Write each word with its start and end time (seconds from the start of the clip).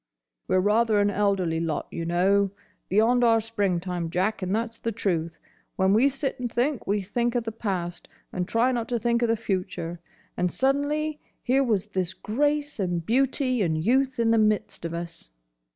"We're 0.47 0.61
rather 0.61 0.99
an 0.99 1.11
elderly 1.11 1.59
lot, 1.59 1.87
y'know. 1.91 2.49
Beyond 2.89 3.23
our 3.23 3.39
springtime, 3.39 4.09
Jack, 4.09 4.41
and 4.41 4.55
that's 4.55 4.79
the 4.79 4.91
truth. 4.91 5.37
When 5.75 5.93
we 5.93 6.09
sit 6.09 6.39
and 6.39 6.51
think, 6.51 6.87
we 6.87 7.03
think 7.03 7.35
of 7.35 7.43
the 7.43 7.51
past, 7.51 8.07
and 8.33 8.47
try 8.47 8.71
not 8.71 8.87
to 8.89 8.97
think 8.97 9.21
of 9.21 9.29
the 9.29 9.35
future. 9.37 9.99
And, 10.35 10.51
suddenly, 10.51 11.19
here 11.43 11.63
was 11.63 11.85
this 11.85 12.15
Grace 12.15 12.79
and 12.79 13.05
Beauty 13.05 13.61
and 13.61 13.77
Youth 13.77 14.17
in 14.17 14.31
the 14.31 14.39
midst 14.39 14.85
of 14.85 14.95
us. 14.95 15.29